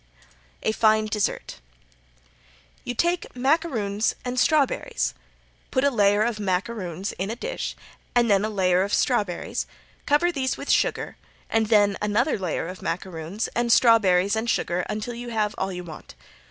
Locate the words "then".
8.27-8.43, 11.67-11.97